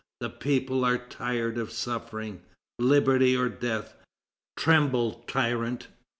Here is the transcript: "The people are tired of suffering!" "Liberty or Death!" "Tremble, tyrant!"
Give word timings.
"The 0.19 0.31
people 0.31 0.83
are 0.83 0.97
tired 0.97 1.59
of 1.59 1.71
suffering!" 1.71 2.41
"Liberty 2.79 3.37
or 3.37 3.49
Death!" 3.49 3.93
"Tremble, 4.57 5.23
tyrant!" 5.27 5.89